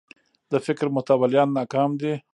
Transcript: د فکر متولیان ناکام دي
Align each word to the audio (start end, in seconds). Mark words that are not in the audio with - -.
د 0.51 0.53
فکر 0.65 0.87
متولیان 0.95 1.49
ناکام 1.57 1.89
دي 2.01 2.13